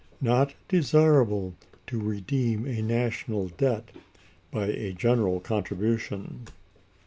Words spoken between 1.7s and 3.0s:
to redeem a